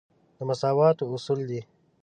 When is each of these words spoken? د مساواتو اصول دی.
د 0.37 0.39
مساواتو 0.49 1.03
اصول 1.15 1.39
دی. 1.49 1.61